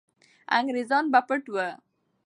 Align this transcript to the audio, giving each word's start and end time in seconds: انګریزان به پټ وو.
انګریزان 0.57 1.05
به 1.11 1.19
پټ 1.27 1.43
وو. 1.53 1.67